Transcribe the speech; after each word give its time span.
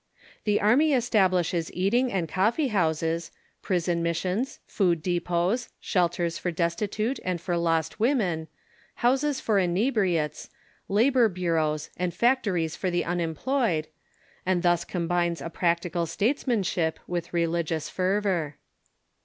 The 0.45 0.59
Array 0.59 0.93
establishes 0.93 1.71
eating 1.73 2.11
and 2.11 2.27
coffee 2.27 2.69
houses, 2.69 3.31
pris 3.61 3.87
on 3.87 4.01
missions, 4.01 4.57
food 4.65 5.03
depots, 5.03 5.69
shelters 5.79 6.39
for 6.39 6.49
destitute 6.49 7.19
and 7.23 7.39
for 7.39 7.55
lost 7.55 7.99
woraen, 7.99 8.47
houses 9.05 9.39
for 9.39 9.59
inebriates, 9.59 10.49
labor 10.89 11.29
bureaus, 11.29 11.91
and 11.97 12.15
factories 12.15 12.75
for 12.75 12.89
the 12.89 13.05
unemployed, 13.05 13.89
and 14.43 14.63
thus 14.63 14.83
combines 14.85 15.39
a 15.39 15.51
practical 15.51 16.07
statesmanship 16.07 16.97
with 17.05 17.31
religious 17.31 17.87
fervor. 17.87 18.57